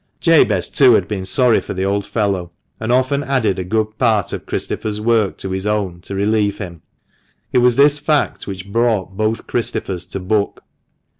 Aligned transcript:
Jabez, 0.19 0.71
too, 0.71 0.93
had 0.95 1.07
been 1.07 1.25
sorry 1.25 1.61
for 1.61 1.75
the 1.75 1.85
old 1.85 2.07
fellow, 2.07 2.49
and 2.79 2.91
often 2.91 3.21
added 3.23 3.59
a 3.59 3.63
good 3.63 3.99
part 3.99 4.33
of 4.33 4.47
Christopher's 4.47 4.99
work 4.99 5.37
to 5.37 5.51
his 5.51 5.67
own, 5.67 5.99
to 6.01 6.15
relieve 6.15 6.57
him. 6.57 6.81
It 7.53 7.59
was 7.59 7.75
this 7.75 7.99
fact 7.99 8.47
which 8.47 8.71
brought 8.71 9.15
both 9.15 9.45
Christophers 9.45 10.07
to 10.07 10.19
book. 10.19 10.63